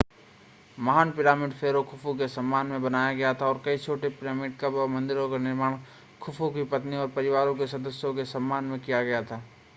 महान 0.77 1.11
pyramid 1.11 1.51
pharaoh 1.53 1.81
Khufu 1.83 2.13
के 2.13 2.27
सम्मान 2.27 2.67
में 2.67 2.81
बनाया 2.81 3.13
गया 3.13 3.33
था 3.33 3.45
और 3.45 3.61
कई 3.65 3.77
छोटे 3.77 4.09
पिरामिड 4.09 4.57
कब्र 4.57 4.77
और 4.77 4.87
मंदिरों 4.89 5.29
का 5.29 5.37
निर्माण 5.37 5.77
खुफू 6.21 6.49
की 6.49 6.63
पत्नियों 6.63 7.01
और 7.01 7.07
परिवार 7.09 7.53
के 7.53 7.67
सदस्यों 7.67 8.13
के 8.13 8.25
सम्मान 8.25 8.63
में 8.63 8.79
किया 8.79 9.03
गया 9.03 9.23
था 9.23 9.41